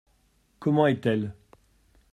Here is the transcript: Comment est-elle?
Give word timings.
Comment 0.59 0.87
est-elle? 0.87 1.35